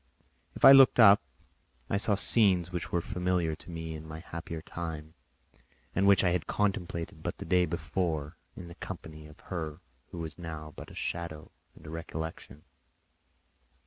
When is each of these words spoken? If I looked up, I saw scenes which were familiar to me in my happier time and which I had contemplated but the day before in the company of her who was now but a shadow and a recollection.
If 0.55 0.65
I 0.65 0.71
looked 0.71 0.99
up, 0.99 1.21
I 1.87 1.97
saw 1.97 2.15
scenes 2.15 2.71
which 2.71 2.91
were 2.91 3.01
familiar 3.01 3.55
to 3.57 3.69
me 3.69 3.93
in 3.93 4.07
my 4.07 4.17
happier 4.19 4.63
time 4.63 5.13
and 5.93 6.07
which 6.07 6.23
I 6.23 6.31
had 6.31 6.47
contemplated 6.47 7.21
but 7.21 7.37
the 7.37 7.45
day 7.45 7.67
before 7.67 8.35
in 8.57 8.67
the 8.67 8.73
company 8.73 9.27
of 9.27 9.39
her 9.53 9.79
who 10.09 10.17
was 10.17 10.39
now 10.39 10.73
but 10.75 10.89
a 10.89 10.95
shadow 10.95 11.51
and 11.75 11.85
a 11.85 11.91
recollection. 11.91 12.63